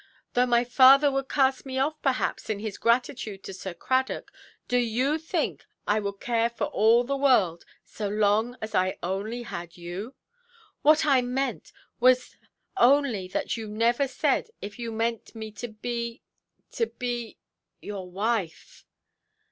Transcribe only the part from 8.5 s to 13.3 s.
as I only had you? What I meant was only